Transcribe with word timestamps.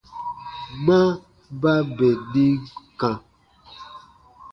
Ma 0.85 0.99
ba 1.61 1.73
bè 1.97 2.09
nim 2.33 2.57
kã. 2.99 3.11